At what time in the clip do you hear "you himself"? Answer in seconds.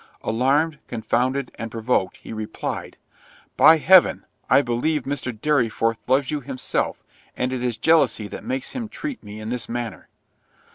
6.31-7.03